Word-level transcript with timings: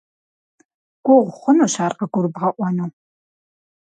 Гугъу 1.03 1.35
хъунущ 1.37 1.75
ар 1.85 1.93
къыгурыбгъэӏуэну. 1.99 2.85